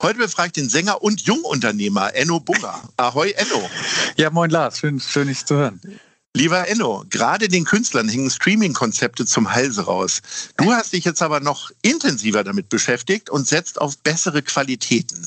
[0.00, 2.88] Heute befrage ich den Sänger und Jungunternehmer Enno Bunger.
[2.96, 3.68] Ahoi, Enno.
[4.16, 5.80] Ja, moin Lars, schön, schön dich zu hören.
[6.36, 10.20] Lieber Enno, gerade den Künstlern hängen Streaming-Konzepte zum Halse raus.
[10.56, 15.26] Du hast dich jetzt aber noch intensiver damit beschäftigt und setzt auf bessere Qualitäten.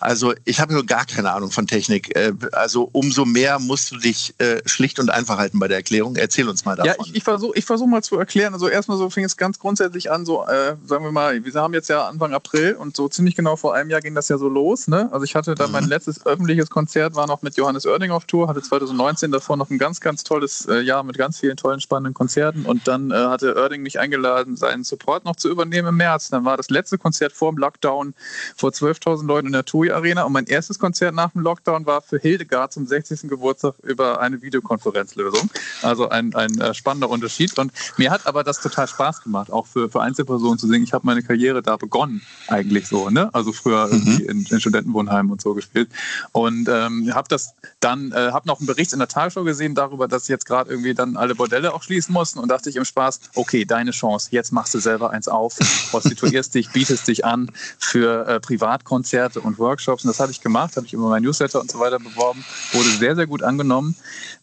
[0.00, 2.14] Also ich habe nur gar keine Ahnung von Technik.
[2.16, 6.14] Äh, also umso mehr musst du dich äh, schlicht und einfach halten bei der Erklärung.
[6.16, 6.94] Erzähl uns mal davon.
[6.98, 8.54] Ja, ich, ich versuche ich versuch mal zu erklären.
[8.54, 11.74] Also erstmal so fing es ganz grundsätzlich an, so äh, sagen wir mal, wir haben
[11.74, 14.48] jetzt ja Anfang April und so ziemlich genau vor einem Jahr ging das ja so
[14.48, 14.86] los.
[14.86, 15.08] Ne?
[15.12, 15.72] Also ich hatte da mhm.
[15.72, 19.70] mein letztes öffentliches Konzert, war noch mit Johannes Oerding auf Tour, hatte 2019 davor noch
[19.70, 22.66] ein ganz, ganz tolles äh, Jahr mit ganz vielen tollen, spannenden Konzerten.
[22.66, 26.28] Und dann äh, hatte Oerding mich eingeladen, seinen Support noch zu übernehmen im März.
[26.30, 28.14] Dann war das letzte Konzert vor dem Lockdown
[28.56, 30.24] vor 12.000 Leuten in der TUI Arena.
[30.24, 33.28] Und mein erstes Konzert nach dem Lockdown war für Hildegard zum 60.
[33.28, 35.50] Geburtstag über eine Videokonferenzlösung.
[35.82, 37.58] Also ein, ein äh, spannender Unterschied.
[37.58, 40.84] Und mir hat aber das total Spaß gemacht, auch für, für Einzelpersonen zu singen.
[40.84, 43.08] Ich habe meine Karriere da begonnen, eigentlich so.
[43.10, 43.30] Ne?
[43.32, 43.92] Also früher mhm.
[43.92, 45.88] irgendwie in, in Studentenwohnheimen und so gespielt.
[46.32, 50.08] Und ähm, habe das dann, äh, habe noch einen Bericht in der Tagesschau gesehen darüber,
[50.08, 53.20] dass jetzt gerade irgendwie dann alle Bordelle auch schließen mussten und dachte ich im Spaß,
[53.36, 55.56] okay, deine Chance, jetzt machst du selber eins auf,
[55.90, 60.76] prostituierst dich, bietest dich an für äh, Privatkonzerte und Workshops und das habe ich gemacht,
[60.76, 63.94] habe ich über mein Newsletter und so weiter beworben, wurde sehr, sehr gut angenommen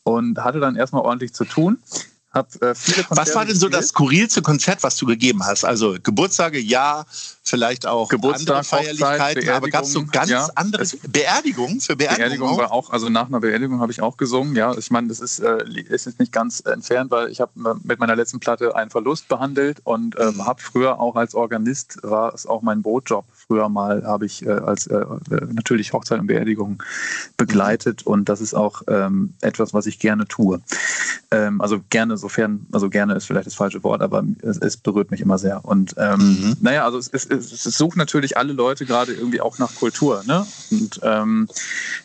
[0.04, 1.80] und hatte dann erstmal ordentlich zu tun.
[2.36, 2.76] Hab, äh,
[3.10, 5.64] was war denn so das skurrilste Konzert, was du gegeben hast?
[5.64, 7.06] Also Geburtstage, ja,
[7.44, 12.18] vielleicht auch Geburtstag, andere Feierlichkeiten, aber gab es so ganz ja, andere Beerdigungen für Beerdigung?
[12.18, 12.58] Beerdigung auch?
[12.58, 14.76] war auch, also nach einer Beerdigung habe ich auch gesungen, ja.
[14.78, 18.18] Ich meine, das ist, äh, ist jetzt nicht ganz entfernt, weil ich habe mit meiner
[18.18, 20.46] letzten Platte einen Verlust behandelt und ähm, mhm.
[20.46, 23.24] habe früher auch als Organist, war es auch mein Brotjob.
[23.48, 26.82] Früher mal habe ich äh, als äh, natürlich Hochzeit und Beerdigung
[27.38, 28.12] begleitet mhm.
[28.12, 30.62] und das ist auch ähm, etwas, was ich gerne tue.
[31.32, 35.12] Ähm, also gerne, sofern, also gerne ist vielleicht das falsche Wort, aber es, es berührt
[35.12, 35.64] mich immer sehr.
[35.64, 36.58] Und ähm, mhm.
[36.62, 40.24] naja, also es, es, es, sucht natürlich alle Leute gerade irgendwie auch nach Kultur.
[40.26, 40.46] Ne?
[40.72, 41.48] Und ähm,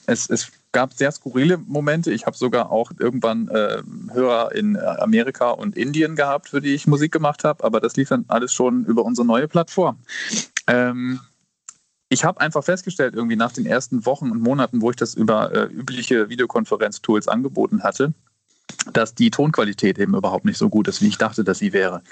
[0.07, 2.13] es, es gab sehr skurrile Momente.
[2.13, 6.87] Ich habe sogar auch irgendwann äh, Hörer in Amerika und Indien gehabt, für die ich
[6.87, 9.99] Musik gemacht habe, aber das lief dann alles schon über unsere neue Plattform.
[10.67, 11.21] Ähm,
[12.11, 15.53] ich habe einfach festgestellt, irgendwie nach den ersten Wochen und Monaten, wo ich das über
[15.55, 18.13] äh, übliche Videokonferenztools angeboten hatte,
[18.93, 22.03] dass die Tonqualität eben überhaupt nicht so gut ist, wie ich dachte, dass sie wäre.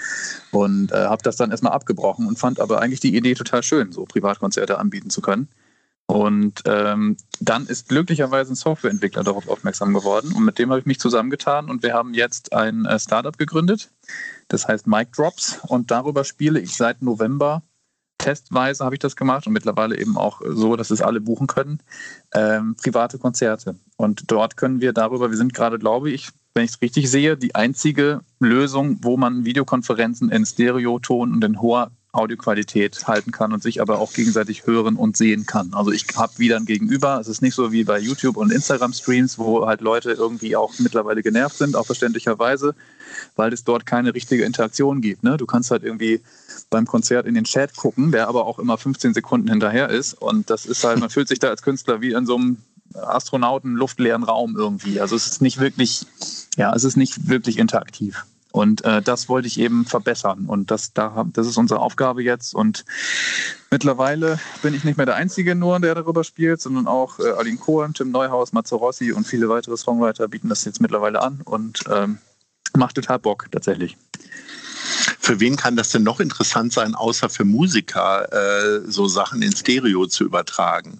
[0.51, 3.91] Und äh, habe das dann erstmal abgebrochen und fand aber eigentlich die Idee total schön,
[3.91, 5.49] so Privatkonzerte anbieten zu können.
[6.05, 10.87] Und ähm, dann ist glücklicherweise ein Softwareentwickler darauf aufmerksam geworden und mit dem habe ich
[10.87, 13.91] mich zusammengetan und wir haben jetzt ein äh, Startup gegründet,
[14.47, 17.61] das heißt Mic Drops und darüber spiele ich seit November
[18.19, 21.79] testweise habe ich das gemacht und mittlerweile eben auch so, dass es alle buchen können,
[22.33, 23.75] ähm, private Konzerte.
[23.97, 27.37] Und dort können wir darüber, wir sind gerade, glaube ich, wenn ich es richtig sehe,
[27.37, 33.61] die einzige Lösung, wo man Videokonferenzen in Stereoton und in hoher Audioqualität halten kann und
[33.61, 35.73] sich aber auch gegenseitig hören und sehen kann.
[35.73, 37.19] Also ich habe wieder ein Gegenüber.
[37.19, 41.21] Es ist nicht so wie bei YouTube und Instagram-Streams, wo halt Leute irgendwie auch mittlerweile
[41.21, 42.73] genervt sind, auch verständlicherweise,
[43.35, 45.23] weil es dort keine richtige Interaktion gibt.
[45.23, 45.37] Ne?
[45.37, 46.21] Du kannst halt irgendwie
[46.71, 50.15] beim Konzert in den Chat gucken, der aber auch immer 15 Sekunden hinterher ist.
[50.15, 52.57] Und das ist halt, man fühlt sich da als Künstler wie in so einem
[52.95, 54.99] Astronauten luftleeren Raum irgendwie.
[54.99, 56.07] Also es ist nicht wirklich,
[56.57, 58.25] ja, es ist nicht wirklich interaktiv.
[58.59, 60.47] Und äh, das wollte ich eben verbessern.
[60.47, 62.53] Und das, da, das ist unsere Aufgabe jetzt.
[62.53, 62.83] Und
[63.71, 67.57] mittlerweile bin ich nicht mehr der Einzige nur, der darüber spielt, sondern auch äh, Aline
[67.57, 72.17] Cohen, Tim Neuhaus, Mazzarossi und viele weitere Songwriter bieten das jetzt mittlerweile an und ähm,
[72.75, 73.95] macht total Bock tatsächlich.
[75.21, 79.55] für wen kann das denn noch interessant sein, außer für Musiker, äh, so Sachen in
[79.55, 80.99] Stereo zu übertragen?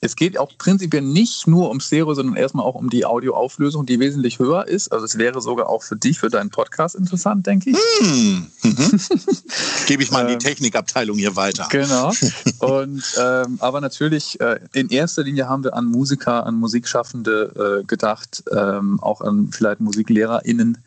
[0.00, 4.00] Es geht auch prinzipiell nicht nur um Stereo, sondern erstmal auch um die Audioauflösung, die
[4.00, 4.90] wesentlich höher ist.
[4.90, 7.76] Also es wäre sogar auch für dich, für deinen Podcast interessant, denke ich.
[7.98, 8.46] Hm.
[8.62, 9.00] Mhm.
[9.86, 11.68] Gebe ich mal in die ähm, Technikabteilung hier weiter.
[11.70, 12.10] Genau.
[12.60, 17.84] Und ähm, aber natürlich äh, in erster Linie haben wir an Musiker, an Musikschaffende äh,
[17.84, 20.78] gedacht, ähm, auch an vielleicht MusiklehrerInnen,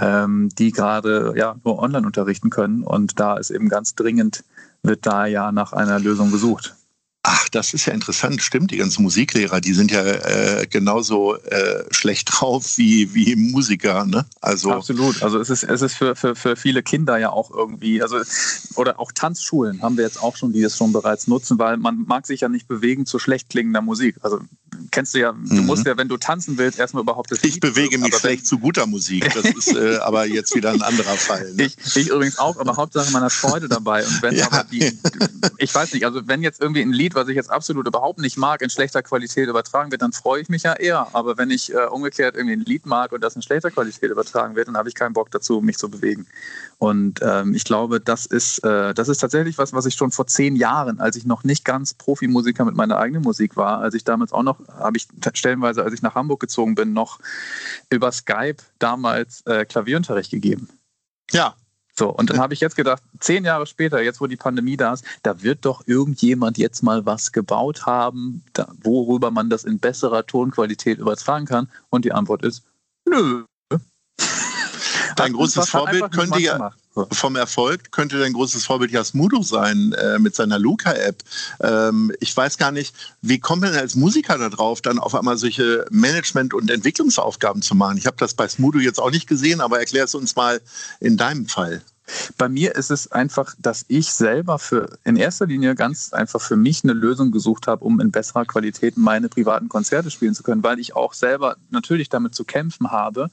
[0.00, 2.82] ähm, die gerade ja nur online unterrichten können.
[2.82, 4.42] Und da ist eben ganz dringend,
[4.82, 6.74] wird da ja nach einer Lösung gesucht.
[7.24, 8.42] Ach, das ist ja interessant.
[8.42, 14.04] Stimmt, die ganzen Musiklehrer, die sind ja äh, genauso äh, schlecht drauf wie, wie Musiker.
[14.04, 14.24] Ne?
[14.40, 15.22] Also Absolut.
[15.22, 18.18] Also es ist, es ist für, für, für viele Kinder ja auch irgendwie, also
[18.74, 22.04] oder auch Tanzschulen haben wir jetzt auch schon, die das schon bereits nutzen, weil man
[22.06, 24.16] mag sich ja nicht bewegen zu schlecht klingender Musik.
[24.22, 24.40] Also
[24.90, 25.66] kennst du ja, du mhm.
[25.66, 28.58] musst ja, wenn du tanzen willst, erstmal überhaupt das Ich Lied bewege mich schlecht zu
[28.58, 29.32] guter Musik.
[29.32, 31.52] Das ist äh, aber jetzt wieder ein anderer Fall.
[31.54, 31.64] Ne?
[31.64, 34.04] Ich, ich, übrigens auch, aber Hauptsache man hat Freude dabei.
[34.04, 34.46] Und wenn ja.
[34.46, 34.98] aber die,
[35.58, 38.36] ich weiß nicht, also wenn jetzt irgendwie ein Lied, was ich jetzt absolut überhaupt nicht
[38.36, 41.08] mag, in schlechter Qualität übertragen wird, dann freue ich mich ja eher.
[41.12, 44.54] Aber wenn ich äh, umgekehrt irgendwie ein Lied mag und das in schlechter Qualität übertragen
[44.54, 46.26] wird, dann habe ich keinen Bock dazu, mich zu bewegen.
[46.78, 50.26] Und ähm, ich glaube, das ist, äh, das ist tatsächlich was, was ich schon vor
[50.26, 54.04] zehn Jahren, als ich noch nicht ganz Profimusiker mit meiner eigenen Musik war, als ich
[54.04, 57.18] damals auch noch, habe ich stellenweise, als ich nach Hamburg gezogen bin, noch
[57.90, 60.68] über Skype damals äh, Klavierunterricht gegeben.
[61.30, 61.54] Ja,
[62.02, 64.92] so, und dann habe ich jetzt gedacht, zehn Jahre später, jetzt wo die Pandemie da
[64.92, 69.78] ist, da wird doch irgendjemand jetzt mal was gebaut haben, da, worüber man das in
[69.78, 71.68] besserer Tonqualität übertragen kann.
[71.90, 72.64] Und die Antwort ist,
[73.08, 73.44] nö.
[75.14, 76.72] Dein großes Vorbild könnte ja
[77.12, 81.22] vom Erfolg könnte dein großes Vorbild Jasmudo sein äh, mit seiner Luca-App.
[81.60, 85.86] Ähm, ich weiß gar nicht, wie kommt man als Musiker darauf, dann auf einmal solche
[85.90, 87.96] Management- und Entwicklungsaufgaben zu machen?
[87.96, 90.60] Ich habe das bei Smudo jetzt auch nicht gesehen, aber erklär es uns mal
[91.00, 91.82] in deinem Fall.
[92.36, 96.56] Bei mir ist es einfach, dass ich selber für in erster Linie ganz einfach für
[96.56, 100.62] mich eine Lösung gesucht habe, um in besserer Qualität meine privaten Konzerte spielen zu können,
[100.62, 103.30] weil ich auch selber natürlich damit zu kämpfen habe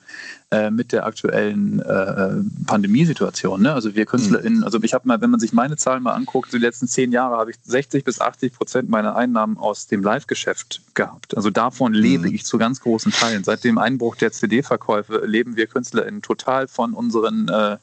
[0.51, 3.61] äh, mit der aktuellen äh, Pandemiesituation.
[3.61, 3.73] Ne?
[3.73, 6.57] Also wir KünstlerInnen, also ich habe mal, wenn man sich meine Zahlen mal anguckt, die
[6.57, 11.35] letzten zehn Jahre habe ich 60 bis 80 Prozent meiner Einnahmen aus dem Live-Geschäft gehabt.
[11.35, 12.35] Also davon lebe mhm.
[12.35, 13.43] ich zu ganz großen Teilen.
[13.43, 17.77] Seit dem Einbruch der CD-Verkäufe leben wir KünstlerInnen total von unseren äh,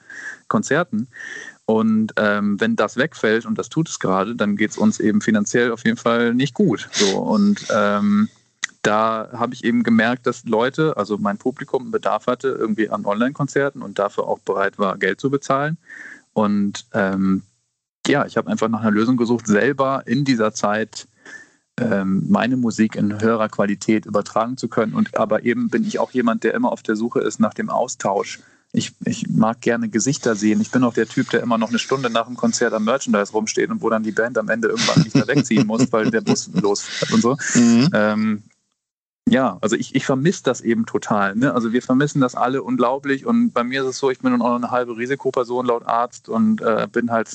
[0.49, 1.09] Konzerten.
[1.67, 5.21] Und ähm, wenn das wegfällt, und das tut es gerade, dann geht es uns eben
[5.21, 6.89] finanziell auf jeden Fall nicht gut.
[6.93, 8.29] So, und ähm,
[8.83, 13.83] da habe ich eben gemerkt, dass Leute, also mein Publikum, Bedarf hatte irgendwie an Online-Konzerten
[13.83, 15.77] und dafür auch bereit war, Geld zu bezahlen.
[16.33, 17.43] Und ähm,
[18.07, 21.09] ja, ich habe einfach nach einer Lösung gesucht, selber in dieser Zeit
[21.81, 24.95] ähm, meine Musik in höherer Qualität übertragen zu können.
[24.95, 27.71] Und aber eben bin ich auch jemand, der immer auf der Suche ist nach dem
[27.71, 28.41] Austausch
[28.77, 30.61] ich, ich mag gerne Gesichter sehen.
[30.61, 33.33] Ich bin auch der Typ, der immer noch eine Stunde nach dem Konzert am Merchandise
[33.33, 36.21] rumsteht und wo dann die Band am Ende irgendwann nicht mehr wegziehen muss, weil der
[36.21, 37.37] Bus losfährt und so.
[37.55, 37.91] Mhm.
[37.95, 38.43] Ähm,
[39.29, 41.35] ja, also ich, ich vermisse das eben total.
[41.35, 41.55] Ne?
[41.55, 44.39] Also wir vermissen das alle unglaublich und bei mir ist es so, ich bin auch
[44.39, 47.31] noch eine halbe Risikoperson laut Arzt und äh, bin halt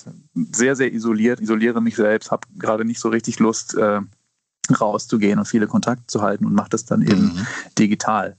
[0.54, 4.00] sehr, sehr isoliert, isoliere mich selbst, habe gerade nicht so richtig Lust äh,
[4.80, 7.48] rauszugehen und viele Kontakte zu halten und mache das dann eben mhm.
[7.78, 8.38] digital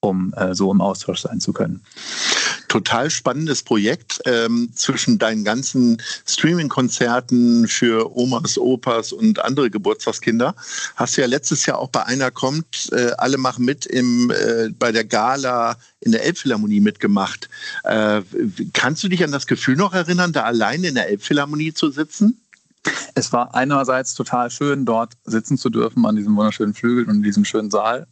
[0.00, 1.82] um äh, so im Austausch sein zu können.
[2.70, 10.54] Total spannendes Projekt ähm, zwischen deinen ganzen Streaming-Konzerten für Omas, Opas und andere Geburtstagskinder.
[10.94, 14.68] Hast du ja letztes Jahr auch bei einer kommt, äh, alle machen mit im, äh,
[14.78, 17.48] bei der Gala in der Elbphilharmonie mitgemacht.
[17.82, 18.22] Äh,
[18.72, 22.40] kannst du dich an das Gefühl noch erinnern, da allein in der Elbphilharmonie zu sitzen?
[23.16, 27.22] Es war einerseits total schön, dort sitzen zu dürfen an diesem wunderschönen Flügel und in
[27.24, 28.06] diesem schönen Saal.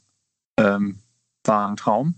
[0.57, 0.99] Ähm,
[1.45, 2.17] war ein Traum.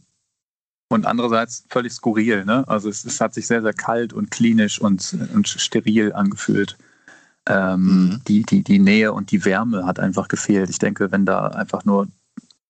[0.92, 2.44] Und andererseits völlig skurril.
[2.44, 2.66] Ne?
[2.66, 6.76] Also es, es, hat sich sehr, sehr kalt und klinisch und, und steril angefühlt.
[7.46, 8.20] Ähm, mhm.
[8.26, 10.68] die, die, die Nähe und die Wärme hat einfach gefehlt.
[10.68, 12.08] Ich denke, wenn da einfach nur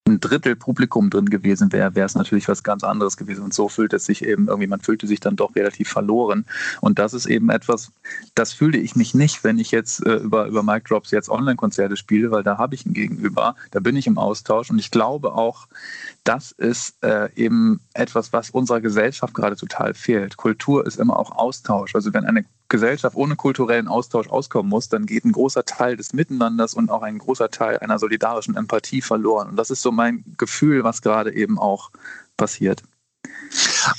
[0.06, 3.44] ein Drittel Publikum drin gewesen wäre, wäre es natürlich was ganz anderes gewesen.
[3.44, 6.46] Und so fühlt es sich eben irgendwie, man fühlte sich dann doch relativ verloren.
[6.80, 7.92] Und das ist eben etwas,
[8.34, 11.96] das fühle ich mich nicht, wenn ich jetzt äh, über, über Mic Drops jetzt Online-Konzerte
[11.96, 14.70] spiele, weil da habe ich ein Gegenüber, da bin ich im Austausch.
[14.70, 15.66] Und ich glaube auch,
[16.24, 20.36] das ist äh, eben etwas, was unserer Gesellschaft gerade total fehlt.
[20.36, 21.94] Kultur ist immer auch Austausch.
[21.94, 26.14] Also wenn eine Gesellschaft ohne kulturellen Austausch auskommen muss, dann geht ein großer Teil des
[26.14, 29.50] Miteinanders und auch ein großer Teil einer solidarischen Empathie verloren.
[29.50, 31.90] Und das ist so mein Gefühl, was gerade eben auch
[32.38, 32.82] passiert.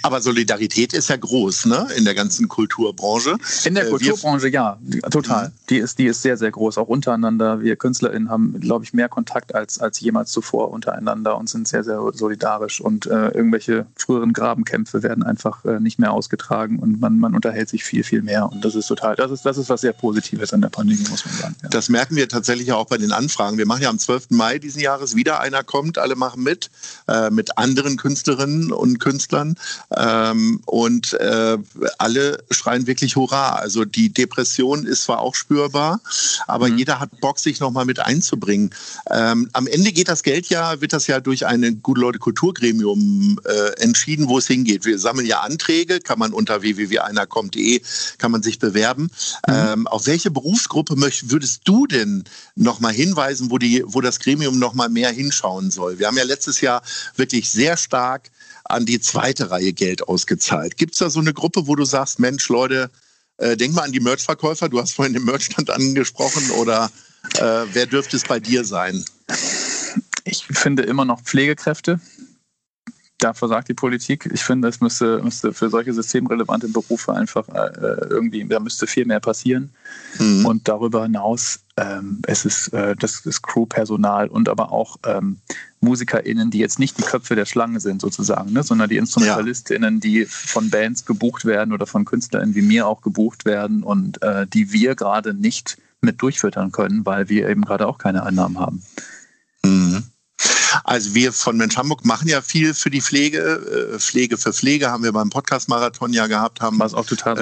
[0.02, 1.88] Aber Solidarität ist ja groß, ne?
[1.96, 3.38] In der ganzen Kulturbranche.
[3.66, 4.78] In der Äh, Kulturbranche, ja,
[5.10, 5.52] total.
[5.70, 7.62] Die ist, die ist sehr, sehr groß, auch untereinander.
[7.62, 11.84] Wir KünstlerInnen haben, glaube ich, mehr Kontakt als, als jemals zuvor untereinander und sind sehr,
[11.84, 12.82] sehr solidarisch.
[12.82, 17.70] Und äh, irgendwelche früheren Grabenkämpfe werden einfach äh, nicht mehr ausgetragen und man, man unterhält
[17.70, 18.52] sich viel, viel mehr.
[18.52, 21.26] Und das ist total, das ist, das ist was sehr Positives an der Pandemie, muss
[21.26, 21.56] man sagen.
[21.64, 21.70] Ja.
[21.70, 23.58] Das merken wir tatsächlich auch bei den Anfragen.
[23.58, 24.32] Wir machen ja am 12.
[24.32, 26.70] Mai diesen Jahres wieder einer kommt, alle machen mit,
[27.08, 29.56] äh, mit anderen Künstlerinnen und Künstlern.
[29.96, 31.58] Ähm, und äh,
[31.98, 33.56] alle schreien wirklich Hurra.
[33.56, 36.00] Also die Depression ist zwar auch spürbar,
[36.48, 36.78] aber Mhm.
[36.78, 38.72] jeder hat Bock, sich nochmal mit einzubringen.
[39.10, 43.40] Ähm, am Ende geht das Geld ja, wird das ja durch eine gute Leute Kulturgremium
[43.46, 44.86] äh, entschieden, wo es hingeht.
[44.86, 47.82] Wir sammeln ja Anträge, kann man unter www.einerkommt.de
[48.18, 49.10] kann man sich bewerben.
[49.48, 52.24] Ähm, auf welche Berufsgruppe möcht, würdest du denn
[52.56, 56.00] nochmal hinweisen, wo, die, wo das Gremium nochmal mehr hinschauen soll?
[56.00, 56.82] Wir haben ja letztes Jahr
[57.16, 58.30] wirklich sehr stark
[58.63, 60.77] an die zweite Reihe Geld ausgezahlt.
[60.77, 62.89] Gibt es da so eine Gruppe, wo du sagst, Mensch, Leute,
[63.38, 66.91] äh, denk mal an die Merchverkäufer, du hast vorhin den Merchstand angesprochen oder
[67.36, 69.03] äh, wer dürfte es bei dir sein?
[70.24, 72.00] Ich finde immer noch Pflegekräfte.
[73.18, 74.27] Da versagt die Politik.
[74.34, 79.06] Ich finde, es müsste, müsste für solche systemrelevante Berufe einfach äh, irgendwie, da müsste viel
[79.06, 79.72] mehr passieren.
[80.18, 80.46] Mhm.
[80.46, 85.40] Und darüber hinaus, ähm, es ist äh, das ist Crewpersonal und aber auch ähm,
[85.80, 90.26] MusikerInnen, die jetzt nicht die Köpfe der Schlange sind, sozusagen, ne, sondern die InstrumentalistInnen, die
[90.26, 94.72] von Bands gebucht werden oder von KünstlerInnen wie mir auch gebucht werden und äh, die
[94.72, 98.84] wir gerade nicht mit durchfüttern können, weil wir eben gerade auch keine Einnahmen haben.
[99.64, 100.04] Mhm.
[100.84, 103.40] Also wir von Mensch Hamburg machen ja viel für die Pflege.
[103.96, 107.38] Äh, Pflege für Pflege haben wir beim Podcast-Marathon ja gehabt, haben Was auch total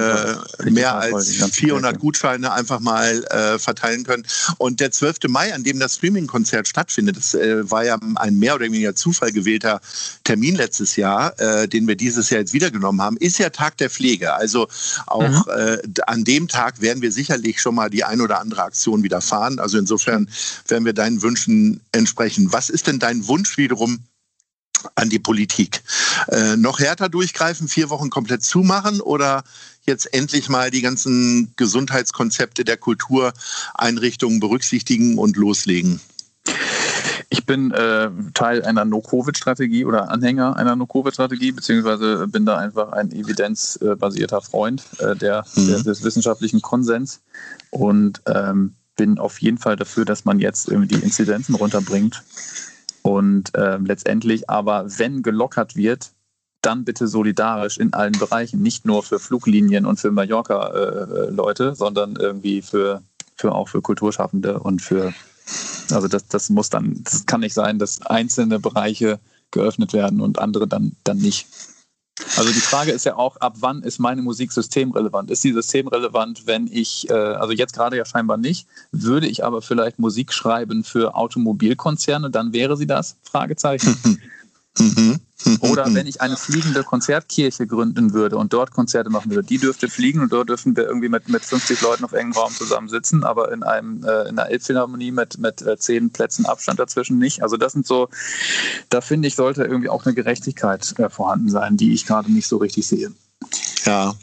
[0.60, 2.00] äh, mehr als die ganzen 400 Projekte.
[2.00, 4.26] Gutscheine einfach mal äh, verteilen können.
[4.58, 5.18] Und der 12.
[5.28, 9.32] Mai, an dem das Streaming-Konzert stattfindet, das äh, war ja ein mehr oder weniger Zufall
[9.32, 9.82] gewählter
[10.24, 13.78] Termin letztes Jahr, äh, den wir dieses Jahr jetzt wieder genommen haben, ist ja Tag
[13.78, 14.34] der Pflege.
[14.34, 14.68] Also
[15.08, 15.44] auch Mhm.
[15.56, 19.22] äh, an dem Tag werden wir sicherlich schon mal die ein oder andere Aktion wieder
[19.22, 19.60] fahren.
[19.60, 20.30] Also insofern
[20.68, 22.52] werden wir deinen Wünschen entsprechen.
[22.52, 24.04] Was ist denn dein Wunsch wiederum
[24.96, 25.84] an die Politik.
[26.30, 29.44] Äh, noch härter durchgreifen, vier Wochen komplett zumachen oder
[29.84, 36.00] jetzt endlich mal die ganzen Gesundheitskonzepte der Kultureinrichtungen berücksichtigen und loslegen?
[37.30, 43.12] Ich bin äh, Teil einer No-Covid-Strategie oder Anhänger einer No-Covid-Strategie, beziehungsweise bin da einfach ein
[43.12, 45.68] evidenzbasierter Freund äh, der, Mhm.
[45.68, 47.22] der, des wissenschaftlichen Konsens
[47.70, 52.24] und ähm, bin auf jeden Fall dafür, dass man jetzt irgendwie die Inzidenzen runterbringt.
[53.02, 56.12] Und ähm, letztendlich aber, wenn gelockert wird,
[56.62, 62.62] dann bitte solidarisch in allen Bereichen, nicht nur für Fluglinien und für Mallorca-Leute, sondern irgendwie
[62.62, 63.02] für,
[63.36, 65.14] für auch für Kulturschaffende und für
[65.92, 69.20] also das, das muss dann, das kann nicht sein, dass einzelne Bereiche
[69.52, 71.48] geöffnet werden und andere dann, dann nicht.
[72.38, 75.32] Also die Frage ist ja auch, ab wann ist meine Musik systemrelevant?
[75.32, 79.62] Ist sie systemrelevant, wenn ich, äh, also jetzt gerade ja scheinbar nicht, würde ich aber
[79.62, 83.18] vielleicht Musik schreiben für Automobilkonzerne, dann wäre sie das?
[83.24, 84.22] Fragezeichen.
[84.80, 85.20] Mhm.
[85.62, 89.90] Oder wenn ich eine fliegende Konzertkirche gründen würde und dort Konzerte machen würde, die dürfte
[89.90, 93.52] fliegen und dort dürfen wir irgendwie mit, mit 50 Leuten auf engem Raum zusammensitzen, aber
[93.52, 97.42] in einem äh, in einer Elbphilharmonie mit, mit äh, zehn Plätzen Abstand dazwischen nicht.
[97.42, 98.10] Also das sind so,
[98.90, 102.48] da finde ich, sollte irgendwie auch eine Gerechtigkeit äh, vorhanden sein, die ich gerade nicht
[102.48, 103.12] so richtig sehe.
[103.86, 104.14] Ja.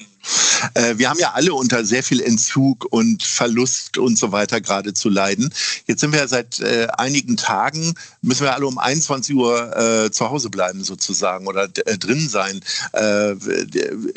[0.75, 4.93] Äh, wir haben ja alle unter sehr viel Entzug und Verlust und so weiter gerade
[4.95, 5.53] zu leiden.
[5.87, 10.11] Jetzt sind wir ja seit äh, einigen Tagen, müssen wir alle um 21 Uhr äh,
[10.11, 12.61] zu Hause bleiben sozusagen oder äh, drin sein.
[12.93, 13.35] Äh,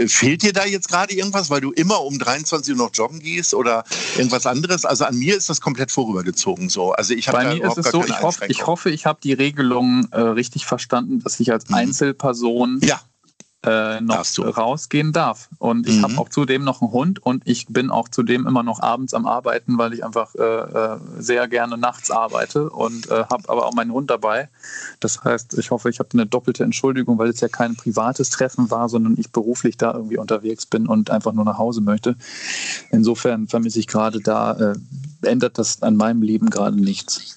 [0.07, 3.53] fehlt dir da jetzt gerade irgendwas, weil du immer um 23 Uhr noch joggen gehst
[3.53, 3.83] oder
[4.17, 4.85] irgendwas anderes?
[4.85, 6.91] Also an mir ist das komplett vorübergezogen so.
[6.91, 10.07] Also ich habe mir ist es so, ich hoffe, ich, hoffe, ich habe die Regelung
[10.11, 11.75] äh, richtig verstanden, dass ich als Mhm.
[11.75, 13.01] Einzelperson Ja,
[13.63, 15.49] äh, noch rausgehen darf.
[15.57, 16.03] Und ich Mhm.
[16.03, 19.25] habe auch zudem noch einen Hund und ich bin auch zudem immer noch abends am
[19.25, 23.73] Arbeiten, weil ich einfach äh, äh, sehr gerne nachts arbeite und äh, habe aber auch
[23.73, 24.47] meinen Hund dabei.
[25.01, 28.71] Das heißt, ich hoffe, ich habe eine doppelte Entschuldigung, weil es ja kein privates Treffen
[28.71, 32.15] war, sondern ich beruflich da irgendwie unterwegs bin und einfach nur nach Hause möchte.
[32.91, 34.75] Insofern vermisse ich gerade da, äh,
[35.21, 37.35] ändert das an meinem Leben gerade nichts.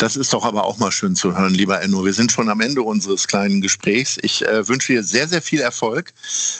[0.00, 2.06] Das ist doch aber auch mal schön zu hören, lieber Enno.
[2.06, 4.16] Wir sind schon am Ende unseres kleinen Gesprächs.
[4.22, 6.14] Ich äh, wünsche dir sehr, sehr viel Erfolg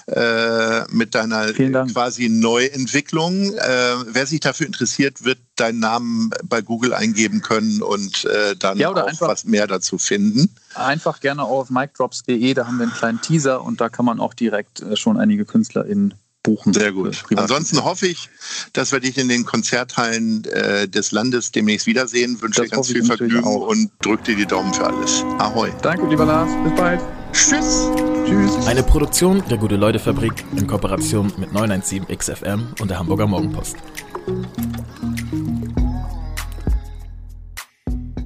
[0.08, 1.90] äh, mit deiner Dank.
[1.94, 3.54] quasi Neuentwicklung.
[3.54, 8.76] Äh, wer sich dafür interessiert, wird deinen Namen bei Google eingeben können und äh, dann
[8.76, 10.54] Ja, oder auch einfach- was mehr dazu finden.
[10.74, 14.34] Einfach gerne auf micdrops.de, da haben wir einen kleinen Teaser und da kann man auch
[14.34, 16.72] direkt äh, schon einige KünstlerInnen buchen.
[16.72, 17.22] Sehr gut.
[17.36, 18.28] Ansonsten hoffe ich,
[18.72, 22.40] dass wir dich in den Konzerthallen äh, des Landes demnächst wiedersehen.
[22.40, 23.68] Wünsche dir ganz viel Vergnügen auch.
[23.68, 25.22] und drück dir die Daumen für alles.
[25.38, 25.70] Ahoi.
[25.82, 26.50] Danke, lieber Lars.
[26.64, 27.00] Bis bald.
[27.32, 27.88] Tschüss.
[28.26, 28.66] Tschüss.
[28.66, 33.76] Eine Produktion der Gute-Leute-Fabrik in Kooperation mit 917XFM und der Hamburger Morgenpost.